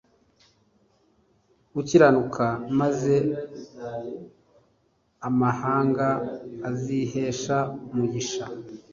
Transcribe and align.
ukiranuka 1.79 2.45
maze 2.79 3.15
amahanga 5.27 6.07
azihesha 6.69 7.57
umugisha 7.91 8.43